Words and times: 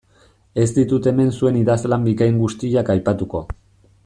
Ez 0.61 0.65
ditut 0.77 1.09
hemen 1.11 1.29
zuen 1.41 1.59
idazlan 1.61 2.09
bikain 2.09 2.43
guztiak 2.45 2.91
aipatuko. 2.97 3.45